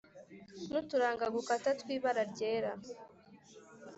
[0.71, 2.71] n'uturanga gukata tw'ibara ryera.